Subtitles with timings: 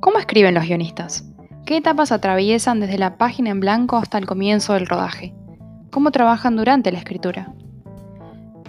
[0.00, 1.26] ¿Cómo escriben los guionistas?
[1.66, 5.34] ¿Qué etapas atraviesan desde la página en blanco hasta el comienzo del rodaje?
[5.90, 7.52] ¿Cómo trabajan durante la escritura?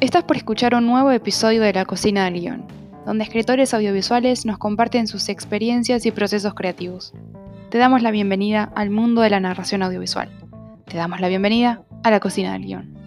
[0.02, 2.66] Estás por escuchar un nuevo episodio de La Cocina del Guión,
[3.05, 7.14] donde escritores audiovisuales nos comparten sus experiencias y procesos creativos.
[7.70, 10.29] Te damos la bienvenida al mundo de la narración audiovisual.
[10.86, 13.00] Te damos la bienvenida a La Cocina del Guión.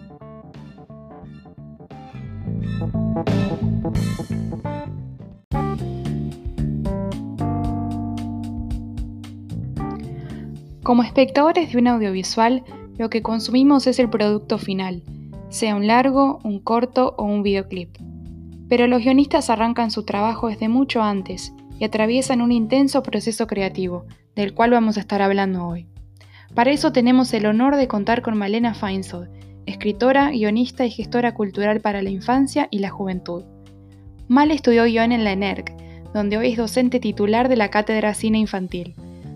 [10.85, 12.63] Como espectadores de un audiovisual,
[12.99, 15.01] lo que consumimos es el producto final,
[15.49, 17.97] sea un largo, un corto o un videoclip.
[18.69, 24.05] Pero los guionistas arrancan su trabajo desde mucho antes y atraviesan un intenso proceso creativo,
[24.35, 25.87] del cual vamos a estar hablando hoy.
[26.53, 29.31] Para eso tenemos el honor de contar con Malena Feinsold,
[29.65, 33.43] escritora, guionista y gestora cultural para la infancia y la juventud.
[34.27, 35.73] Mal estudió guion en la ENERC,
[36.13, 38.93] donde hoy es docente titular de la Cátedra Cine Infantil.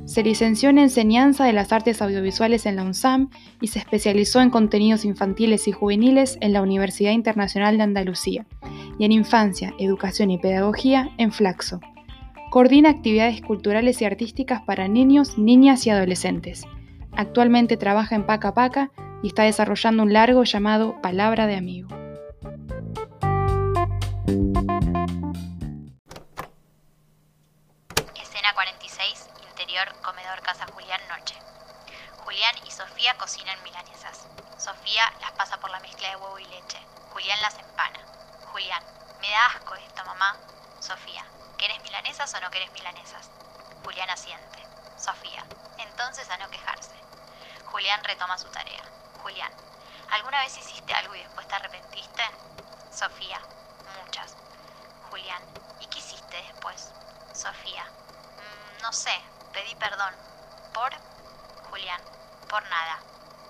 [0.10, 3.30] Se licenció en Enseñanza de las Artes Audiovisuales en la UNSAM
[3.62, 8.48] y se especializó en contenidos infantiles y juveniles en la Universidad Internacional de Andalucía
[8.98, 11.80] y en Infancia, Educación y Pedagogía en Flaxo.
[12.50, 16.64] Coordina actividades culturales y artísticas para niños, niñas y adolescentes.
[17.12, 18.90] Actualmente trabaja en Paca Paca
[19.22, 21.90] y está desarrollando un largo llamado Palabra de Amigo.
[30.02, 31.35] Comedor Casa Julián, noche.
[32.23, 34.25] Julián y Sofía cocinan milanesas.
[34.58, 36.80] Sofía las pasa por la mezcla de huevo y leche.
[37.11, 38.00] Julián las empana.
[38.52, 38.83] Julián,
[39.22, 40.35] me da asco esto, mamá.
[40.81, 41.25] Sofía,
[41.57, 43.30] ¿querés milanesas o no querés milanesas?
[43.83, 44.59] Julián asiente.
[44.97, 45.45] Sofía,
[45.77, 46.95] entonces a no quejarse.
[47.66, 48.83] Julián retoma su tarea.
[49.22, 49.52] Julián,
[50.11, 52.23] ¿alguna vez hiciste algo y después te arrepentiste?
[52.91, 53.39] Sofía,
[54.03, 54.35] muchas.
[55.09, 55.41] Julián,
[55.80, 56.91] ¿y qué hiciste después?
[57.33, 59.22] Sofía, mm, no sé,
[59.53, 60.14] pedí perdón
[60.73, 60.92] por
[61.69, 62.01] Julián,
[62.50, 63.00] por nada.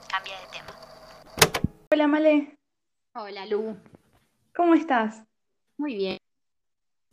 [0.09, 1.69] Cambia de tema.
[1.91, 2.57] Hola, Male.
[3.13, 3.77] Hola, Lu.
[4.55, 5.23] ¿Cómo estás?
[5.77, 6.17] Muy bien.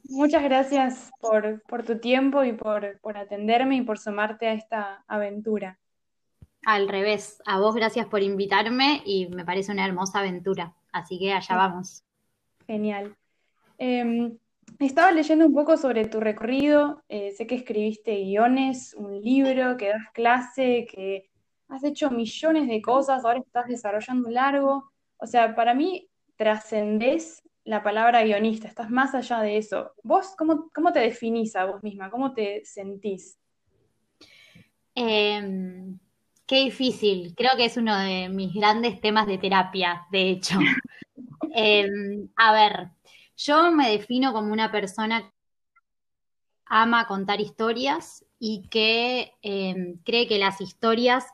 [0.09, 5.79] Muchas gracias por, tu tiempo y por, por atenderme y por sumarte a esta aventura.
[6.65, 10.75] Al revés, a vos gracias por invitarme y me parece una hermosa aventura.
[10.93, 12.05] Así que allá vamos.
[12.67, 13.17] Genial.
[13.79, 14.39] Em,
[14.85, 19.89] estaba leyendo un poco sobre tu recorrido, eh, sé que escribiste guiones, un libro, que
[19.89, 21.31] das clase, que
[21.69, 24.93] has hecho millones de cosas, ahora estás desarrollando largo.
[25.19, 29.93] O sea, para mí trascendés la palabra guionista, estás más allá de eso.
[30.03, 32.11] ¿Vos cómo, cómo te definís a vos misma?
[32.11, 33.39] ¿Cómo te sentís?
[34.95, 35.99] Em,
[36.47, 40.59] qué difícil, creo que es uno de mis grandes temas de terapia, de hecho.
[41.59, 42.91] Em, a ver,
[43.37, 45.37] yo me defino como una persona que
[46.67, 51.25] ama contar historias y que em, cree que las historias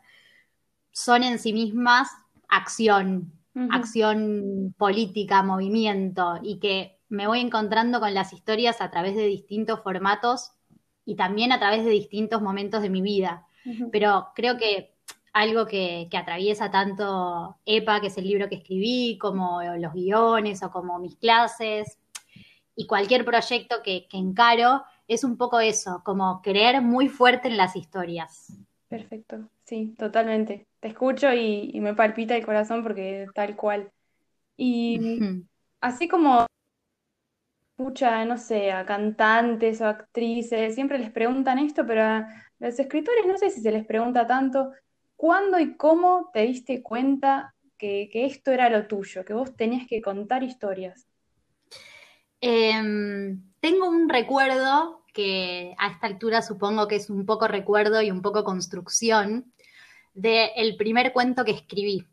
[0.92, 2.10] son en sí mismas
[2.48, 3.32] acción,
[3.70, 9.82] acción política, movimiento, y que me voy encontrando con las historias a través de distintos
[9.82, 10.52] formatos
[11.04, 13.46] y también a través de distintos momentos de mi vida.
[13.90, 14.91] Pero creo que
[15.32, 20.62] algo que, que, atraviesa tanto EPA, que es el libro que escribí, como los guiones
[20.62, 21.98] o como mis clases
[22.74, 27.76] y cualquier proyecto que, encaro, es un poco eso, como creer muy fuerte en las
[27.76, 28.52] historias.
[28.88, 30.66] Perfecto, sí, totalmente.
[30.80, 33.90] Te escucho y, me palpita el corazón porque tal cual.
[34.56, 35.44] Y
[35.80, 36.46] así como
[37.76, 42.28] escucha, no sé, a cantantes o actrices, siempre les preguntan esto, pero a
[42.58, 44.72] los escritores no sé si se les pregunta tanto,
[45.22, 50.02] ¿Cuándo y cómo te diste cuenta que, esto era lo tuyo, que vos tenías que
[50.02, 51.06] contar historias?
[52.40, 58.10] Em, tengo un recuerdo que a esta altura supongo que es un poco recuerdo y
[58.10, 59.52] un poco construcción
[60.12, 62.04] del primer cuento que escribí.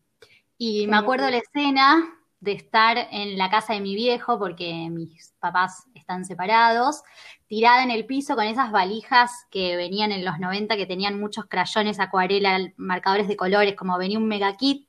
[0.59, 5.33] Y me acuerdo la escena de estar en la casa de mi viejo, porque mis
[5.39, 7.03] papás están separados,
[7.47, 11.45] tirada en el piso con esas valijas que venían en los 90, que tenían muchos
[11.45, 14.87] crayones, acuarela, marcadores de colores, como venía un mega kit,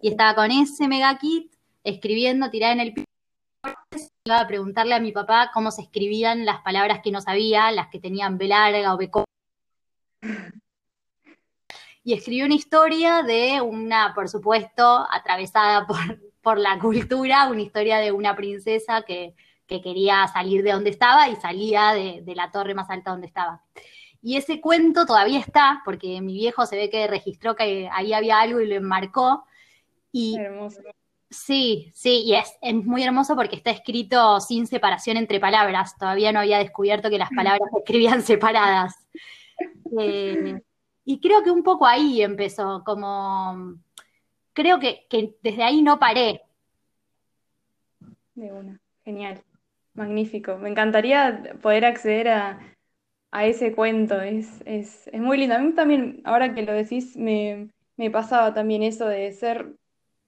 [0.00, 1.52] y estaba con ese mega kit
[1.84, 3.06] escribiendo, tirada en el piso.
[4.24, 7.88] Iba a preguntarle a mi papá cómo se escribían las palabras que no sabía, las
[7.88, 9.10] que tenían B larga o B
[12.08, 15.98] y escribió una historia de una, por supuesto, atravesada por
[16.48, 19.34] por la cultura, una historia de una princesa que,
[19.66, 23.62] quería salir de donde estaba y salía de, la torre más alta donde estaba.
[24.22, 28.40] Y ese cuento todavía está, porque mi viejo se ve que registró que ahí había
[28.40, 29.44] algo y lo enmarcó.
[30.10, 30.80] Y hermoso.
[31.28, 35.98] Sí, sí, y es, es, muy hermoso porque está escrito sin separación entre palabras.
[35.98, 38.94] Todavía no había descubierto que las palabras se escribían separadas.
[39.98, 40.60] Eh,
[41.04, 43.80] y creo que un poco ahí empezó, como
[44.58, 45.06] creo que,
[45.40, 46.42] desde ahí no paré.
[48.34, 49.40] De una, genial,
[49.94, 50.58] magnífico.
[50.58, 52.74] Me encantaría poder acceder a,
[53.40, 54.64] ese cuento, es,
[55.12, 55.54] muy lindo.
[55.54, 57.70] A mí también, ahora que lo decís, me,
[58.10, 59.76] pasaba también eso de ser,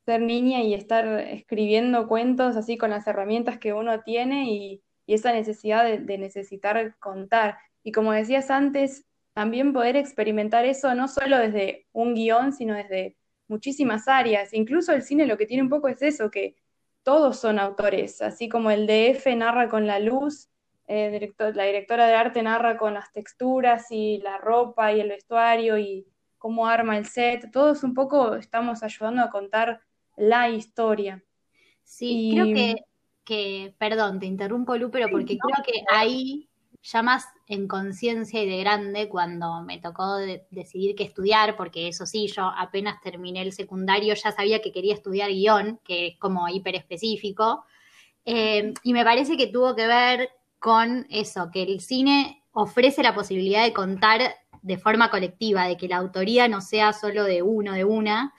[0.06, 5.32] ser niña y estar escribiendo cuentos así con las herramientas que uno tiene y, esa
[5.32, 7.58] necesidad de necesitar contar.
[7.82, 13.16] Y como decías antes, también poder experimentar eso no solo desde un guion, sino desde
[13.50, 14.55] muchísimas áreas.
[14.55, 16.56] Incluso el cine lo que tiene un poco es eso, que
[17.02, 20.49] todos son autores, así como el DF narra con la luz,
[20.87, 25.79] eh, la directora de arte narra con las texturas y la ropa y el vestuario
[25.79, 26.06] y
[26.37, 29.81] cómo arma el set, todos un poco estamos ayudando a contar
[30.17, 31.23] la historia.
[31.82, 32.75] Sí, creo que,
[33.25, 36.50] que, perdón, te interrumpo, Lu, pero porque creo que ahí
[36.82, 40.16] ya más en conciencia y de grande cuando me tocó
[40.50, 44.94] decidir qué estudiar, porque eso sí, yo apenas terminé el secundario ya sabía que quería
[44.94, 47.64] estudiar guion, que es como hiper específico,
[48.24, 53.14] eh, y me parece que tuvo que ver con eso, que el cine ofrece la
[53.14, 54.20] posibilidad de contar
[54.62, 58.34] de forma colectiva, de que la autoría no sea solo de uno, de una,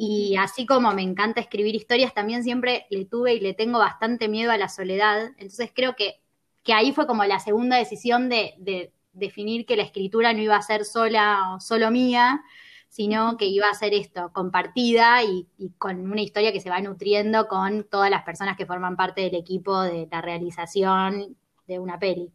[0.00, 4.28] y así como me encanta escribir historias, también siempre le tuve y le tengo bastante
[4.28, 5.32] miedo a la soledad.
[5.38, 6.20] Entonces creo que
[6.68, 10.60] que ahí fue como la segunda decisión de, definir que la escritura no iba a
[10.60, 12.42] ser sola o solo mía,
[12.90, 15.48] sino que iba a ser esto, compartida y,
[15.78, 19.36] con una historia que se va nutriendo con todas las personas que forman parte del
[19.36, 22.30] equipo de la realización de una peli.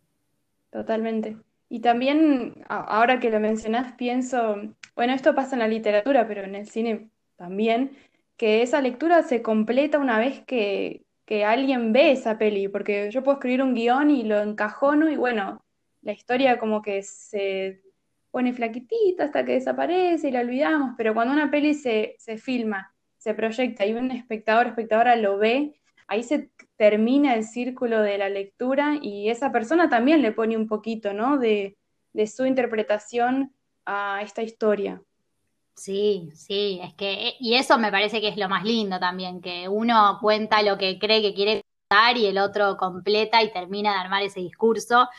[0.72, 1.38] Totalmente.
[1.70, 4.56] Y también, ahora que lo mencionás, pienso,
[4.96, 7.96] bueno, esto pasa en la literatura, pero en el cine también,
[8.36, 13.24] que esa lectura se completa una vez que, que alguien ve esa peli, porque yo
[13.24, 15.64] puedo escribir un guion y lo encajono y bueno,
[16.02, 17.82] la historia como que se
[18.32, 22.94] pone flaquitita hasta que desaparece y la olvidamos, pero cuando una peli se, se filma,
[23.18, 28.30] se proyecta y un espectador, espectadora lo ve, ahí se termina el círculo de la
[28.30, 31.38] lectura y esa persona también le pone un poquito, ¿no?
[31.38, 31.78] De,
[32.12, 33.54] de su interpretación
[33.86, 35.02] a esta historia.
[35.76, 39.68] Sí, sí, es que, y eso me parece que es lo más lindo también, que
[39.68, 44.00] uno cuenta lo que cree que quiere contar y el otro completa y termina de
[44.00, 45.10] armar ese discurso.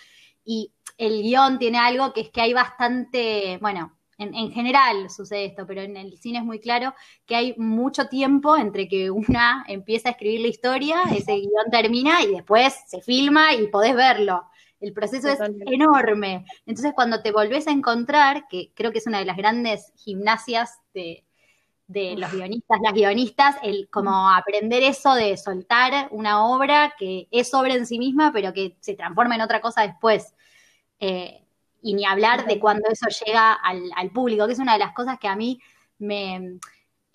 [0.45, 5.47] Y el guion tiene algo que es que hay bastante, bueno, en, en, general sucede
[5.47, 6.95] esto, pero en el cine es muy claro
[7.27, 12.23] que hay mucho tiempo entre que una empieza a escribir la historia, ese guion termina
[12.23, 14.45] y después se filma y podés verlo.
[14.85, 16.45] El proceso es enorme.
[16.67, 20.79] Entonces, cuando te volvés a encontrar, que creo que es una de las grandes gimnasias
[20.93, 21.25] de,
[21.89, 27.73] los guionistas, las guionistas, el como aprender eso de soltar una obra que es obra
[27.73, 30.35] en sí misma, pero que se transforma en otra cosa después.
[31.01, 31.43] Eh,
[31.81, 35.19] y ni hablar de cuando eso llega al, público, que es una de las cosas
[35.19, 35.59] que a mí
[35.97, 36.59] me,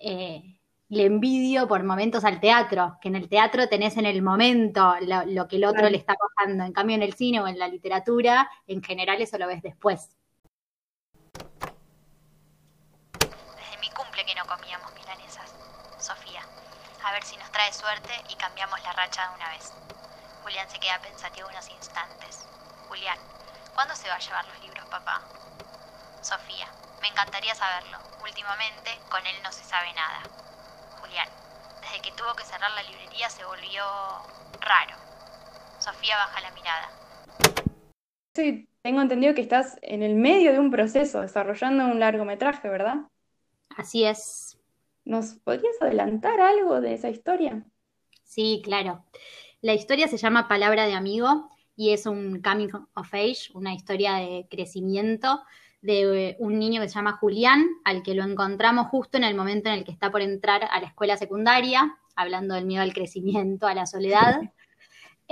[0.00, 0.59] eh,
[0.90, 5.46] le envidio por momentos al teatro, que en el teatro tenés en el momento lo,
[5.46, 6.64] que el otro le está pasando.
[6.64, 10.10] En cambio, en el cine o en la literatura, en general eso lo ves después.
[13.20, 15.54] Desde mi cumple que no comíamos milanesas.
[16.00, 16.42] Sofía,
[17.04, 19.72] a ver si nos trae suerte y cambiamos la racha de una vez.
[20.42, 22.48] Julián se queda pensativo unos instantes.
[22.88, 23.18] Julián,
[23.74, 25.22] ¿cuándo se va a llevar los libros, papá?
[26.20, 26.66] Sofía,
[27.00, 27.98] me encantaría saberlo.
[28.24, 30.49] Últimamente, con él no se sabe nada.
[32.10, 33.82] Que tuvo que cerrar la librería se volvió
[34.60, 34.96] raro.
[35.78, 36.90] Sofía baja la mirada.
[38.34, 42.96] Sí, tengo entendido que estás en el medio de un proceso, desarrollando un largometraje, ¿verdad?
[43.76, 44.58] Así es.
[45.04, 47.64] ¿Nos podrías adelantar algo de esa historia?
[48.24, 49.04] Sí, claro.
[49.60, 54.14] La historia se llama Palabra de Amigo y es un coming of age, una historia
[54.14, 55.42] de crecimiento
[55.80, 59.68] de un niño que se llama Julián, al que lo encontramos justo en el momento
[59.68, 63.66] en el que está por entrar a la escuela secundaria, hablando del miedo al crecimiento,
[63.66, 64.40] a la soledad.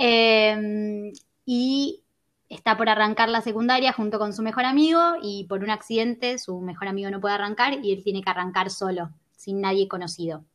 [0.01, 1.11] Em,
[1.45, 2.03] y
[2.47, 6.61] está por arrancar la secundaria junto con su mejor amigo y por un accidente su
[6.61, 10.45] mejor amigo no puede arrancar y él tiene que arrancar solo, sin nadie conocido.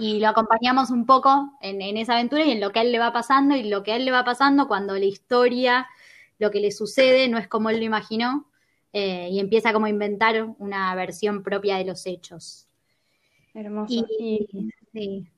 [0.00, 2.90] Y lo acompañamos un poco en, en esa aventura y en lo que a él
[2.90, 5.86] le va pasando y lo que a él le va pasando cuando la historia,
[6.38, 8.46] lo que le sucede no es como él lo imaginó,
[8.98, 12.66] eh, y empieza como a inventar una versión propia de los hechos.
[13.52, 14.06] Hermoso.
[14.18, 15.28] Y,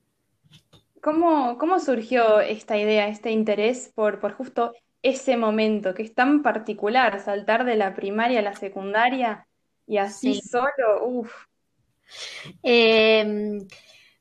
[1.01, 7.19] ¿cómo, surgió esta idea, este interés por, por justo ese momento que es tan particular,
[7.21, 9.47] saltar de la primaria a la secundaria
[9.87, 11.05] y así solo?
[11.05, 11.33] Uf.
[12.63, 13.59] Eh,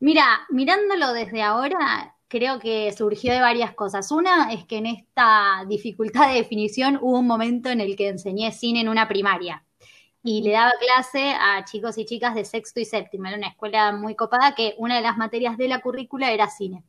[0.00, 4.10] mira, mirándolo desde ahora, creo que surgió de varias cosas.
[4.12, 8.52] Una es que en esta dificultad de definición hubo un momento en el que enseñé
[8.52, 9.64] cine en una primaria.
[10.28, 13.26] Y le daba clase a chicos y chicas de sexto y séptimo.
[13.28, 16.84] Era una escuela muy copada que una de las materias de la currícula era cine.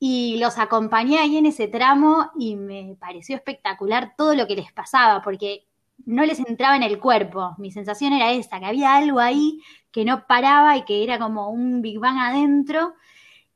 [0.00, 4.72] Y los acompañé ahí en ese tramo y me pareció espectacular todo lo que les
[4.72, 5.66] pasaba, porque
[6.06, 7.54] no les entraba en el cuerpo.
[7.58, 9.60] Mi sensación era esa, que había algo ahí
[9.92, 12.94] que no paraba y que era como un Big Bang adentro.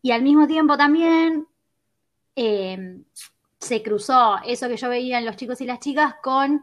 [0.03, 1.47] Y al mismo tiempo también
[2.37, 3.01] eh,
[3.59, 6.63] se cruzó eso que yo veía en los chicos y las chicas con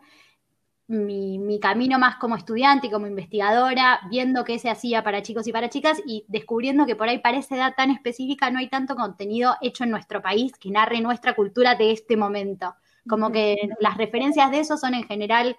[0.89, 5.51] mi, camino más como estudiante y como investigadora, viendo qué se hacía para chicos y
[5.51, 8.95] para chicas y descubriendo que por ahí para esa edad tan específica no hay tanto
[8.95, 12.75] contenido hecho en nuestro país que narre nuestra cultura de este momento.
[13.07, 15.57] Como que las referencias de eso son en general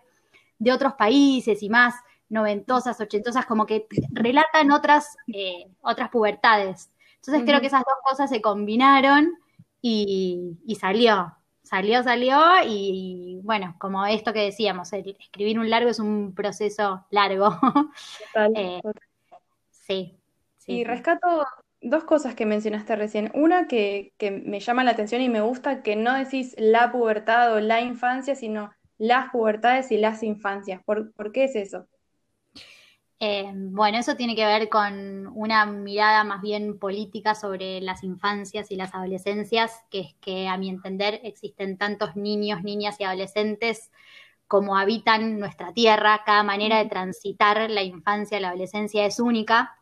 [0.59, 1.95] de otros países y más
[2.29, 6.91] noventosas, ochentosas, como que relatan otras, eh, otras pubertades.
[7.17, 9.33] Entonces creo que esas dos cosas se combinaron
[9.81, 11.37] y, y salió
[11.71, 12.37] salió, salió
[12.67, 17.51] y bueno, como esto que decíamos, escribir un largo es un proceso largo.
[18.55, 18.81] Eh,
[19.71, 20.17] sí,
[20.59, 20.73] sí.
[20.73, 21.47] Y rescato
[21.81, 23.31] dos cosas que mencionaste recién.
[23.35, 24.13] Una que,
[24.45, 28.35] me llama la atención y me gusta, que no decís la pubertad o la infancia,
[28.35, 30.83] sino las pubertades y las infancias.
[30.85, 31.87] ¿Por, ¿por qué es eso?
[33.23, 38.71] Eh, bueno, eso tiene que ver con una mirada más bien política sobre las infancias
[38.71, 43.91] y las adolescencias, que es que a mi entender existen tantos niños, niñas y adolescentes
[44.49, 49.77] como habitan nuestra tierra, cada manera de transitar la infancia la adolescencia es única,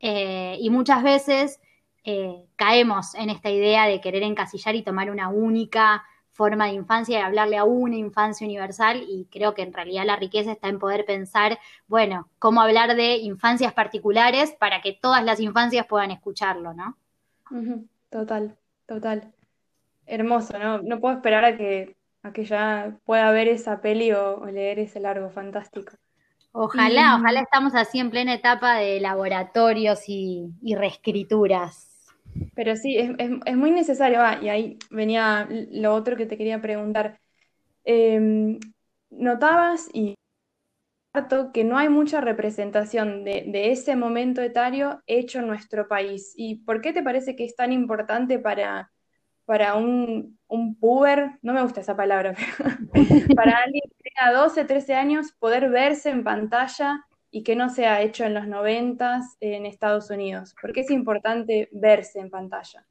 [0.00, 1.60] eh, y muchas veces
[2.04, 6.04] eh, caemos en esta idea de querer encasillar y tomar una única
[6.38, 10.14] forma de infancia y hablarle a una infancia universal y creo que en realidad la
[10.14, 15.40] riqueza está en poder pensar, bueno, cómo hablar de infancias particulares para que todas las
[15.40, 16.96] infancias puedan escucharlo, ¿no?
[18.08, 19.32] Total, total.
[20.06, 20.80] Hermoso, ¿no?
[20.80, 25.00] No puedo esperar a que, a que ya pueda ver esa peli o, leer ese
[25.00, 25.92] largo, fantástico.
[26.52, 31.87] Ojalá, ojalá estamos así en plena etapa de laboratorios y reescrituras.
[32.54, 34.20] Pero sí, es, muy necesario.
[34.20, 37.20] Ah, y ahí venía lo otro que te quería preguntar.
[37.84, 38.58] Em,
[39.10, 40.14] ¿notabas y
[41.52, 46.32] que no hay mucha representación de, ese momento etario hecho en nuestro país?
[46.36, 48.90] ¿Y por qué te parece que es tan importante para,
[49.74, 52.76] un, un puber, no me gusta esa palabra, pero
[53.36, 57.86] para alguien que tenga 12, 13 años, poder verse en pantalla y que no se
[57.86, 60.54] ha hecho en los noventas en Estados Unidos?
[60.60, 62.86] ¿Por qué es importante verse en pantalla?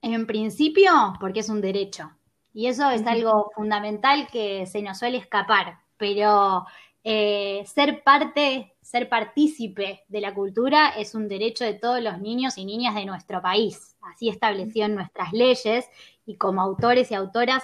[0.00, 2.10] En principio, porque es un derecho.
[2.54, 5.78] Y eso es algo fundamental que se nos suele escapar.
[5.96, 6.66] Pero
[7.04, 12.58] eh, ser parte, ser partícipe de la cultura es un derecho de todos los niños
[12.58, 13.96] y niñas de nuestro país.
[14.02, 15.88] Así estableció en nuestras leyes
[16.26, 17.62] y como autores y autoras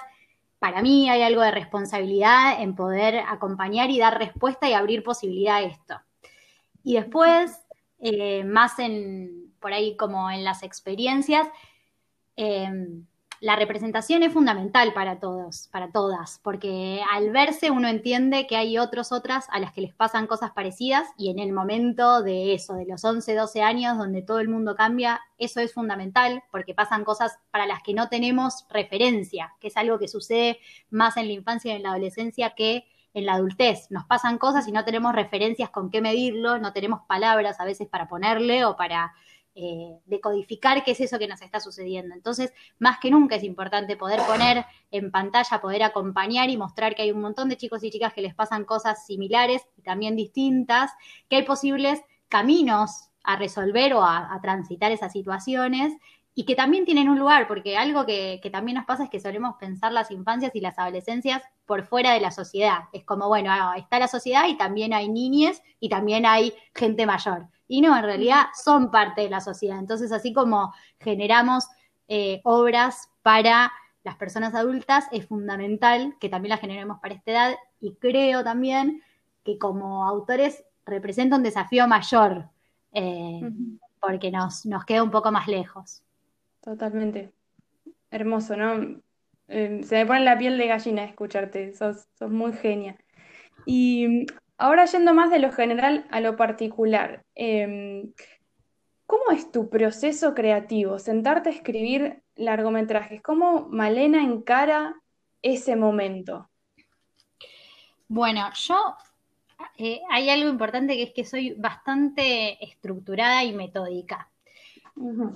[0.59, 5.55] para mí hay algo de responsabilidad en poder acompañar y dar respuesta y abrir posibilidad
[5.55, 5.95] a esto.
[6.83, 7.59] Y después,
[7.99, 11.47] eh, más en, por ahí como en las experiencias,
[12.35, 13.05] em,
[13.41, 18.77] la representación es fundamental para todos, para todas, porque al verse uno entiende que hay
[18.77, 22.73] otros, otras a las que les pasan cosas parecidas y en el momento de eso,
[22.73, 27.05] de los 11, 12 años, donde todo el mundo cambia, eso es fundamental porque pasan
[27.05, 30.59] cosas para las que no tenemos referencia, que es algo que sucede
[30.89, 33.87] más en la infancia y en la adolescencia que en la adultez.
[33.89, 37.87] Nos pasan cosas y no tenemos referencias con qué medirlo, no tenemos palabras a veces
[37.87, 39.13] para ponerle o para
[39.55, 42.15] eh, decodificar qué es eso que nos está sucediendo.
[42.15, 47.01] Entonces, más que nunca es importante poder poner en pantalla, poder acompañar y mostrar que
[47.01, 50.91] hay un montón de chicos y chicas que les pasan cosas similares y también distintas,
[51.27, 55.93] que hay posibles caminos a resolver o a transitar esas situaciones
[56.39, 59.57] y que también tienen un lugar, porque algo que, también nos pasa es que solemos
[59.59, 62.83] pensar las infancias y las adolescencias por fuera de la sociedad.
[62.93, 67.05] Es como, bueno, ah, está la sociedad y también hay niñes y también hay gente
[67.05, 67.47] mayor.
[67.67, 69.79] Y no, en realidad son parte de la sociedad.
[69.79, 71.67] Entonces, así como generamos
[72.07, 73.73] eh, obras para
[74.05, 79.03] las personas adultas, es fundamental que también las generemos para esta edad y creo también
[79.43, 82.49] que como autores representa un desafío mayor,
[82.93, 83.41] eh,
[83.99, 86.01] porque nos, nos queda un poco más lejos.
[86.61, 87.31] Totalmente.
[88.11, 89.01] Hermoso, ¿no?
[89.47, 92.97] Em, se me pone la piel de gallina escucharte, sos, sos muy genia.
[93.65, 94.25] Y
[94.57, 98.13] ahora yendo más de lo general a lo particular, em,
[99.05, 100.99] ¿cómo es tu proceso creativo?
[100.99, 105.01] Sentarte a escribir largometrajes, ¿cómo Malena encara
[105.41, 106.49] ese momento?
[108.07, 108.95] Bueno, yo
[109.77, 114.28] eh, hay algo importante que es que soy bastante estructurada y metódica.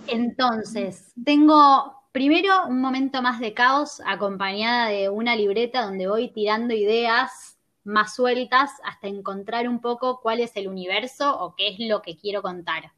[0.08, 6.74] Entonces, tengo primero un momento más de caos acompañada de una libreta donde voy tirando
[6.74, 12.02] ideas más sueltas hasta encontrar un poco cuál es el universo o qué es lo
[12.02, 12.94] que quiero contar.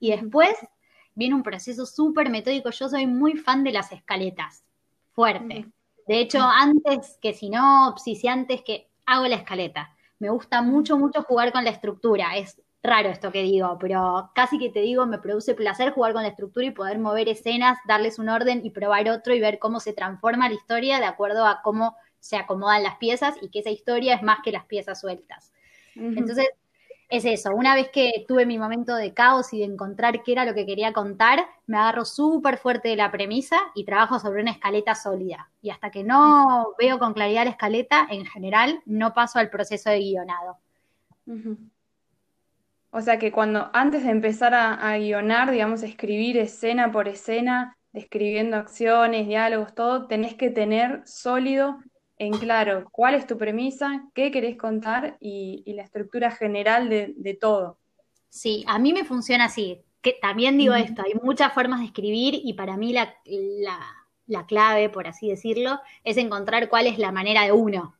[0.00, 0.54] Y después
[1.14, 2.70] viene un proceso súper metódico.
[2.70, 4.64] Yo soy muy fan de las escaletas,
[5.12, 5.66] fuerte.
[6.06, 9.94] De hecho, antes que sinopsis y antes que hago la escaleta.
[10.18, 12.36] Me gusta mucho, mucho jugar con la estructura.
[12.36, 16.22] Es raro esto que digo, pero casi que te digo, me produce placer jugar con
[16.22, 19.80] la estructura y poder mover escenas, darles un orden y probar otro y ver cómo
[19.80, 23.70] se transforma la historia de acuerdo a cómo se acomodan las piezas y que esa
[23.70, 25.52] historia es más que las piezas sueltas.
[25.94, 26.48] Entonces,
[27.08, 30.44] es eso, una vez que tuve mi momento de caos y de encontrar qué era
[30.44, 34.50] lo que quería contar, me agarro súper fuerte de la premisa y trabajo sobre una
[34.50, 35.50] escaleta sólida.
[35.62, 39.88] Y hasta que no veo con claridad la escaleta, en general, no paso al proceso
[39.88, 40.58] de guionado.
[42.90, 47.76] O sea que cuando antes de empezar a, a guionar, digamos, escribir escena por escena,
[47.92, 51.78] describiendo acciones, diálogos, todo, tenés que tener sólido
[52.18, 57.78] en claro cuál es tu premisa, qué querés contar y, la estructura general de, todo.
[58.28, 59.80] Sí, a mí me funciona así.
[60.00, 63.14] Que también digo esto, hay muchas formas de escribir y para mí la,
[64.46, 67.94] clave, por así decirlo, es encontrar cuál es la manera de uno,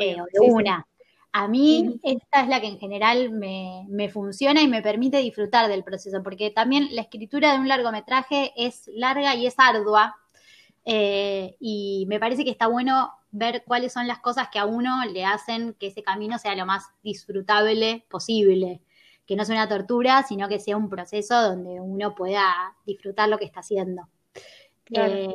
[0.00, 0.86] eh, de una.
[1.32, 5.68] A mí esta es la que en general me, me, funciona y me permite disfrutar
[5.68, 10.16] del proceso, porque también la escritura de un largometraje es larga y es ardua,
[10.90, 15.04] eh, y me parece que está bueno ver cuáles son las cosas que a uno
[15.04, 18.80] le hacen que ese camino sea lo más disfrutable posible,
[19.26, 23.36] que no sea una tortura, sino que sea un proceso donde uno pueda disfrutar lo
[23.36, 24.08] que está haciendo.
[24.90, 25.34] Eh,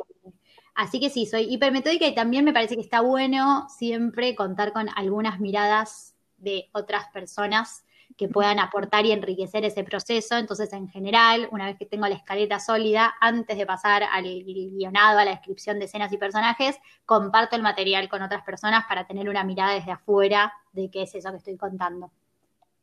[0.74, 4.88] así que sí, soy hipermetódica y también me parece que está bueno siempre contar con
[4.96, 7.84] algunas miradas de otras personas
[8.16, 10.36] que puedan aportar y enriquecer ese proceso.
[10.36, 15.18] Entonces, en general, una vez que tengo la escaleta sólida, antes de pasar al guionado,
[15.18, 16.76] a la descripción de escenas y personajes,
[17.06, 21.14] comparto el material con otras personas para tener una mirada desde afuera de qué es
[21.14, 22.12] eso que estoy contando.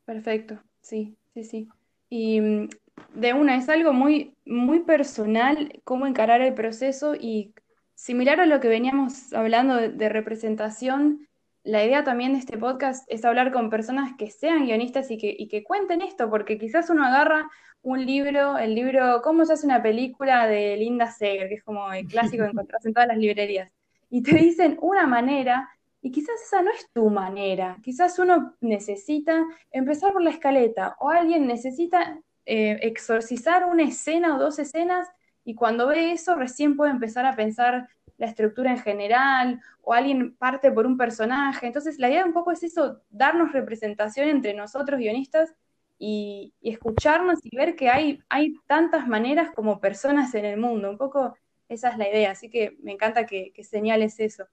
[0.05, 1.69] Perfecto, sí, sí, sí.
[2.09, 2.69] Y mm,
[3.13, 7.53] de una, es algo muy, muy personal cómo encarar el proceso y
[7.95, 11.27] similar a lo que veníamos hablando de representación,
[11.63, 15.47] la idea también de este podcast es hablar con personas que sean guionistas y que,
[15.47, 17.49] que cuenten esto, porque quizás uno agarra
[17.83, 20.47] un libro, el libro ¿Cómo se hace una película?
[20.47, 23.71] de Linda Seger, que es como el clásico que encontrás en todas las librerías,
[24.09, 25.69] y te dicen una manera,
[26.01, 31.09] y quizás esa no es tu manera, quizás uno necesita empezar por la escaleta, o
[31.09, 35.07] alguien necesita eh, exorcizar una escena o dos escenas,
[35.43, 40.35] y cuando ve eso recién puede empezar a pensar la estructura en general, o alguien
[40.35, 41.65] parte por un personaje.
[41.65, 45.55] Entonces, la idea un poco es eso, darnos representación entre nosotros guionistas
[45.97, 50.91] y, escucharnos y ver que hay, hay tantas maneras como personas en el mundo.
[50.91, 51.35] Un poco
[51.67, 54.45] esa es la idea, así que me encanta que, señales eso.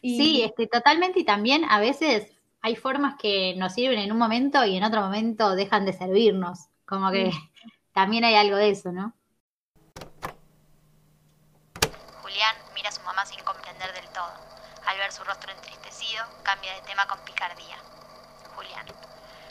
[0.00, 4.64] Sí, este, totalmente, y también a veces hay formas que nos sirven en un momento
[4.64, 7.30] y en otro momento dejan de servirnos, como que
[7.92, 9.14] también hay algo de eso, ¿no?
[12.42, 14.32] A su mamá sin comprender del todo.
[14.86, 17.78] Al ver su rostro entristecido, cambia de tema con picardía.
[18.54, 18.86] Julián,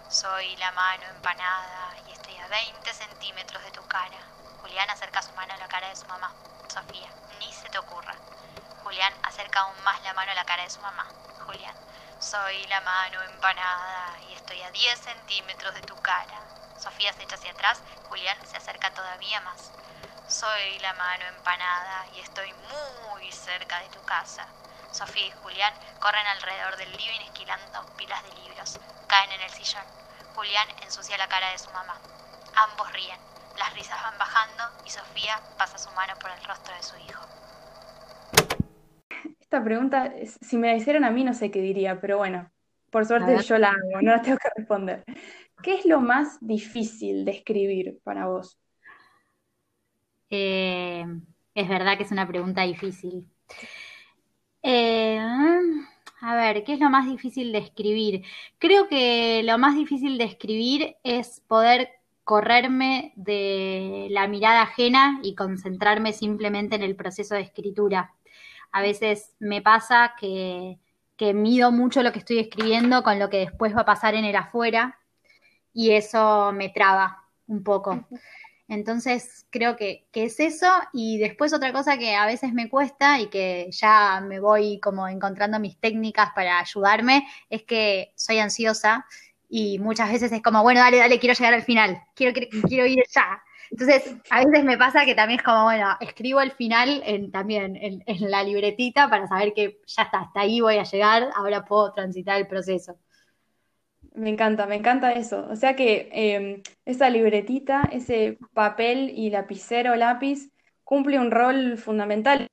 [0.09, 4.17] soy la mano empanada y estoy a 20 centímetros de tu cara.
[4.61, 6.31] Julián acerca su mano a la cara de su mamá.
[6.67, 8.15] Sofía, ni se te ocurra.
[8.83, 11.07] Julián acerca aún más la mano a la cara de su mamá.
[11.45, 11.75] Julián,
[12.19, 16.39] soy la mano empanada y estoy a 10 centímetros de tu cara.
[16.79, 19.71] Sofía se echa hacia atrás, Julián se acerca todavía más.
[20.27, 24.47] Soy la mano empanada y estoy muy cerca de tu casa.
[24.91, 28.79] Sofía y Julián corren alrededor del living esquilando pilas de libros.
[29.07, 29.83] Caen en el sillón.
[30.35, 31.99] Julián ensucia la cara de su mamá.
[32.55, 33.19] Ambos ríen.
[33.59, 37.23] Las risas van bajando y Sofía pasa su mano por el rostro de su hijo.
[39.39, 42.49] Esta pregunta, si me la hicieran a mí, no sé qué diría, pero bueno,
[42.89, 45.03] por suerte yo la hago, no la tengo que responder.
[45.61, 48.57] ¿Qué es lo más difícil de escribir para vos?
[50.35, 51.05] Eh,
[51.53, 53.27] es verdad que es una pregunta difícil.
[54.63, 58.23] Eh, a ver, ¿qué es lo más difícil de escribir?
[58.57, 61.89] Creo que lo más difícil de escribir es poder
[62.23, 68.15] correrme de la mirada ajena y concentrarme simplemente en el proceso de escritura.
[68.71, 70.79] A veces me pasa que,
[71.15, 74.25] que mido mucho lo que estoy escribiendo con lo que después va a pasar en
[74.25, 74.97] el afuera
[75.73, 78.07] y eso me traba un poco.
[78.73, 83.27] Entonces creo que, es eso y después otra cosa que a veces me cuesta y
[83.27, 89.05] que ya me voy como encontrando mis técnicas para ayudarme es que soy ansiosa
[89.47, 92.33] y muchas veces es como, bueno, dale, dale, quiero llegar al final, quiero,
[92.67, 93.43] quiero, ir ya.
[93.69, 97.75] Entonces, a veces me pasa que también es como, bueno, escribo el final en, también
[97.75, 101.93] en, la libretita para saber que ya está, hasta ahí voy a llegar, ahora puedo
[101.93, 102.97] transitar el proceso.
[104.15, 105.47] Me encanta, me encanta eso.
[105.49, 110.51] O sea que em, esa libretita, ese papel y lapicero, lápiz,
[110.83, 112.47] cumple un rol fundamental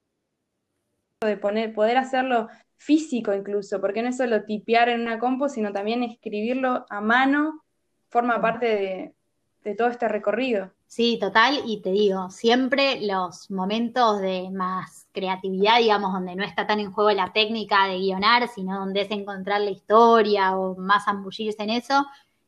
[1.20, 5.70] de poner, poder hacerlo físico incluso, porque no es solo tipear en una compu, sino
[5.73, 7.62] también escribirlo a mano,
[8.09, 9.14] forma parte de,
[9.62, 10.73] de todo este recorrido.
[10.90, 16.66] Sí, total, y te digo, siempre los momentos de más creatividad, digamos, donde no está
[16.66, 21.07] tan en juego la técnica de guionar, sino donde es encontrar la historia o más
[21.07, 22.05] ambullirse en eso,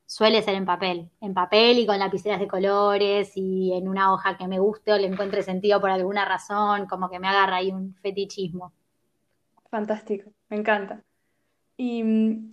[0.07, 4.37] suele ser en papel, en papel y con lapiceras de colores y en una hoja
[4.37, 7.71] que me guste o le encuentre sentido por alguna razón, como que me agarra ahí
[7.71, 8.73] un fetichismo.
[9.71, 11.01] Fantástico, me encanta.
[11.77, 12.51] ¿Y mm,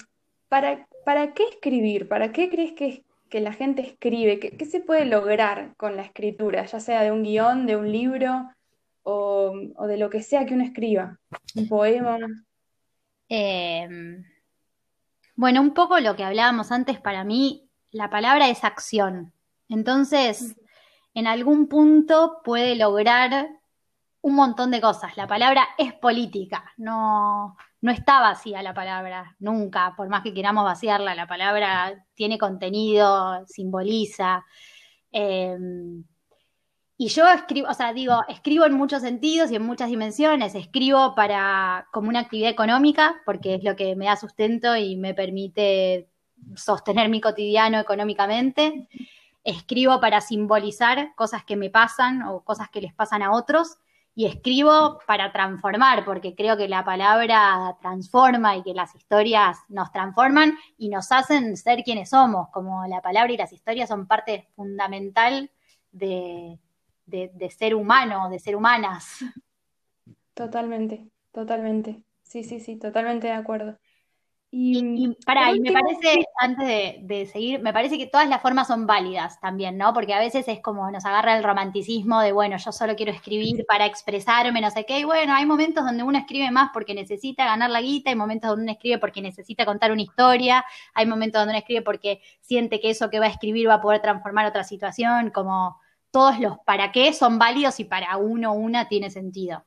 [0.50, 2.08] para, para qué escribir?
[2.08, 4.40] ¿Para qué crees que, que la gente escribe?
[4.40, 8.50] ¿Qué, se puede lograr con la escritura, ya sea de un guion, de un libro
[9.04, 9.54] o,
[9.88, 11.20] de lo que sea que uno escriba?
[11.56, 12.18] ¿Un poema?
[13.28, 14.24] Em,
[15.36, 19.34] bueno, un poco lo que hablábamos antes, para mí la palabra es acción.
[19.68, 20.56] Entonces,
[21.14, 23.50] en algún punto puede lograr
[24.22, 25.16] un montón de cosas.
[25.18, 30.66] La palabra es política, no, no está vacía la palabra, nunca, por más que queramos
[30.66, 34.46] vaciarla, la palabra tiene contenido, simboliza.
[35.12, 36.04] Em,
[36.98, 40.56] y yo escribo, o sea, digo, escribo en muchos sentidos y en muchas dimensiones.
[40.56, 45.14] Escribo para como una actividad económica, porque es lo que me da sustento y me
[45.14, 46.10] permite
[46.56, 48.90] sostener mi cotidiano económicamente.
[49.46, 53.78] Escribo para simbolizar cosas que me pasan o cosas que les pasan a otros
[54.20, 59.94] y escribo para transformar, porque creo que la palabra transforma y que las historias nos
[59.94, 64.50] transforman y nos hacen ser quienes somos, como la palabra y las historias son parte
[64.58, 65.50] fundamental
[65.94, 66.60] de,
[67.58, 69.20] ser humano, de ser humanas.
[70.34, 72.04] Totalmente, totalmente.
[72.22, 73.78] Sí, sí, sí, totalmente de acuerdo.
[74.52, 76.68] Y, para, y me parece, antes
[77.08, 79.94] de, seguir, me parece que todas las formas son válidas también, ¿no?
[79.94, 83.64] Porque a veces es como nos agarra el romanticismo de, bueno, yo solo quiero escribir
[83.68, 87.46] para expresarme, no sé qué, y bueno, hay momentos donde uno escribe más porque necesita
[87.46, 91.42] ganar la guita, hay momentos donde uno escribe porque necesita contar una historia, hay momentos
[91.42, 94.48] donde uno escribe porque siente que eso que va a escribir va a poder transformar
[94.48, 99.64] otra situación, como todos los para qué son válidos y para uno una tiene sentido.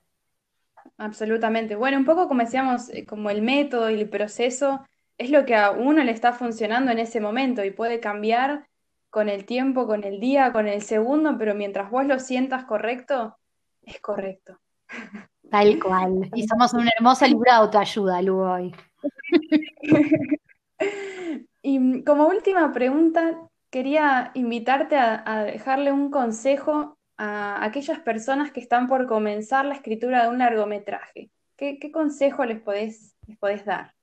[1.02, 1.74] Absolutamente.
[1.74, 4.86] Bueno, un poco como decíamos, eh, como el método y el proceso
[5.18, 8.68] es lo que a uno le está funcionando en ese momento y puede cambiar
[9.10, 13.36] con el tiempo, con el día, con el segundo, pero mientras vos lo sientas correcto,
[13.82, 14.60] es correcto.
[15.50, 16.30] Tal cual.
[16.36, 18.72] Y somos un hermoso libro de autoayuda, Lu, hoy.
[21.62, 28.88] y como última pregunta, quería invitarte a dejarle un consejo a aquellas personas que están
[28.88, 31.30] por comenzar la escritura de un largometraje?
[31.56, 33.94] ¿Qué, consejo les podés, les dar?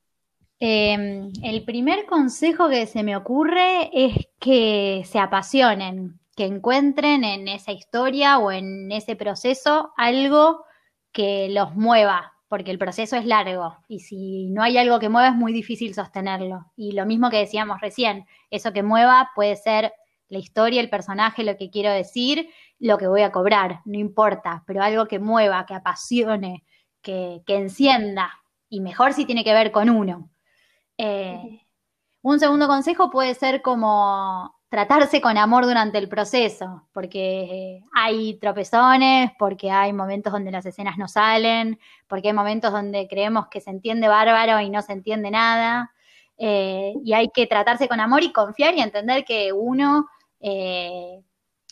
[0.61, 7.49] Em, el primer consejo que se me ocurre es que se apasionen, que encuentren en
[7.49, 10.63] esa historia o en ese proceso algo
[11.11, 15.27] que los mueva, porque el proceso es largo y si no hay algo que mueva
[15.27, 16.71] es muy difícil sostenerlo.
[16.77, 19.91] Y lo mismo que decíamos recién, eso que mueva puede ser
[20.29, 24.63] la historia, el personaje, lo que quiero decir, lo que voy a cobrar, no importa,
[24.65, 26.63] pero algo que mueva, que apasione,
[27.01, 28.31] que, encienda,
[28.69, 30.29] y mejor si tiene que ver con uno.
[30.97, 31.61] Eh,
[32.21, 39.31] un segundo consejo puede ser como tratarse con amor durante el proceso, porque hay tropezones,
[39.39, 43.71] porque hay momentos donde las escenas no salen, porque hay momentos donde creemos que se
[43.71, 45.91] entiende bárbaro y no se entiende nada.
[46.37, 50.07] Eh, y hay que tratarse con amor y confiar y entender que uno
[50.39, 51.21] eh,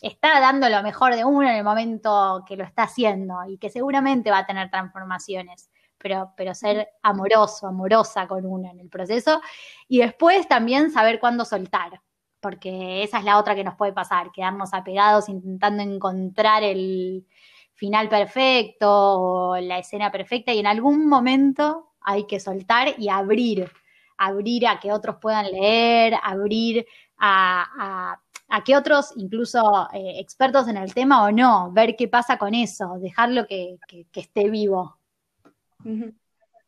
[0.00, 3.70] está dando lo mejor de uno en el momento que lo está haciendo y que
[3.70, 9.40] seguramente va a tener transformaciones, pero, pero ser amoroso, amorosa con uno en el proceso
[9.88, 12.00] y después también saber cuándo soltar,
[12.40, 17.26] porque esa es la otra que nos puede pasar, quedarnos apegados intentando encontrar el
[17.74, 23.70] final perfecto o la escena perfecta y en algún momento hay que soltar y abrir,
[24.16, 26.86] abrir a que otros puedan leer, abrir
[27.18, 28.20] a a
[28.64, 32.98] que otros, incluso eh, expertos en el tema o no, ver qué pasa con eso,
[32.98, 33.78] dejarlo que,
[34.14, 34.98] esté vivo.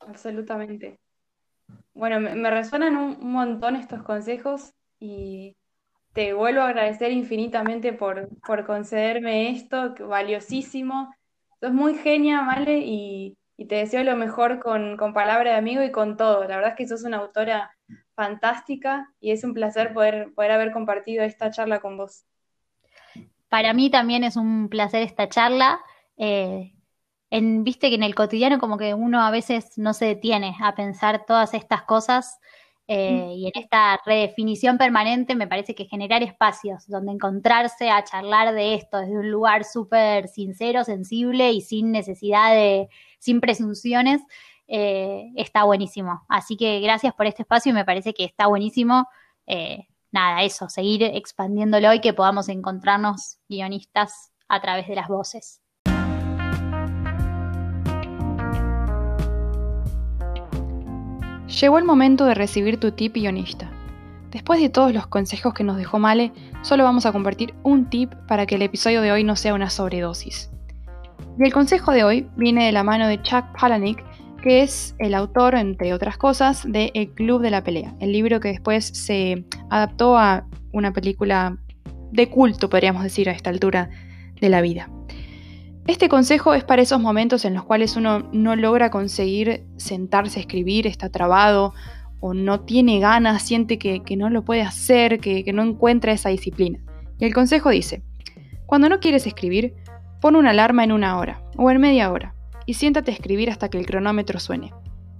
[0.00, 0.98] Absolutamente.
[1.94, 5.56] Bueno, me, resuenan un, montón estos consejos y
[6.12, 11.14] te vuelvo a agradecer infinitamente por, por concederme esto, valiosísimo.
[11.60, 13.36] Sos muy genia, Vale, y,
[13.68, 16.44] te deseo lo mejor con, con palabra de amigo y con todo.
[16.44, 17.70] La verdad es que sos una autora
[18.20, 22.26] fantástica y es un placer poder, poder haber compartido esta charla con vos.
[23.48, 25.80] Para mí también es un placer esta charla.
[26.18, 26.74] Eh,
[27.30, 30.74] en, Viste que en el cotidiano como que uno a veces no se detiene a
[30.74, 32.38] pensar todas estas cosas
[32.88, 33.30] eh, mm.
[33.30, 38.74] y en esta redefinición permanente me parece que generar espacios donde encontrarse a charlar de
[38.74, 44.20] esto desde un lugar súper sincero, sensible y sin necesidad de, sin presunciones,
[44.72, 46.24] eh, está buenísimo.
[46.28, 49.08] Así que gracias por este espacio y me parece que está buenísimo.
[49.46, 55.60] Eh, nada, eso, seguir expandiéndolo y que podamos encontrarnos guionistas a través de las voces.
[61.60, 63.72] Llegó el momento de recibir tu tip guionista.
[64.30, 68.14] Después de todos los consejos que nos dejó Male, solo vamos a compartir un tip
[68.28, 70.48] para que el episodio de hoy no sea una sobredosis.
[71.36, 73.98] Y el consejo de hoy viene de la mano de Chuck Palahniuk,
[74.40, 78.40] que es el autor, entre otras cosas, de El Club de la Pelea, el libro
[78.40, 81.58] que después se adaptó a una película
[82.10, 83.90] de culto, podríamos decir, a esta altura
[84.40, 84.90] de la vida.
[85.86, 90.42] Este consejo es para esos momentos en los cuales uno no logra conseguir sentarse a
[90.42, 91.74] escribir, está trabado
[92.20, 96.28] o no tiene ganas, siente que, no lo puede hacer, que, que no encuentra esa
[96.28, 96.78] disciplina.
[97.18, 98.02] Y el consejo dice,
[98.66, 99.74] cuando no quieres escribir,
[100.20, 102.34] pon una alarma en una hora o en media hora
[102.66, 104.72] y siéntate a escribir hasta que el cronómetro suene.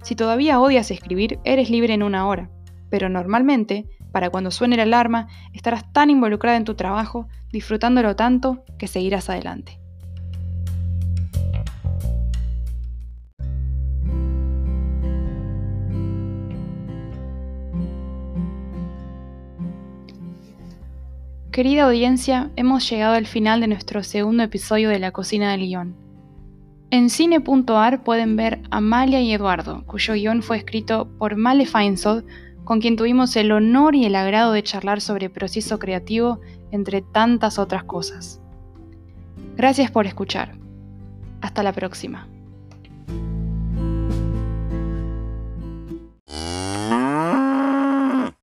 [0.03, 2.49] Si todavía odias escribir, eres libre en una hora,
[2.89, 8.63] pero normalmente, para cuando suene la alarma, estarás tan involucrada en tu trabajo, disfrutándolo tanto,
[8.77, 9.81] que seguirás adelante.
[21.51, 26.10] Querida audiencia, hemos llegado al final de nuestro segundo episodio de La Cocina del Guión.
[26.91, 32.25] En cine.ar pueden ver Amalia y Eduardo, cuyo guion fue escrito por Male Feinsod,
[32.65, 37.59] con quien tuvimos el honor y el agrado de charlar sobre proceso creativo, entre tantas
[37.59, 38.41] otras cosas.
[39.55, 40.57] Gracias por escuchar.
[41.39, 42.27] Hasta la próxima.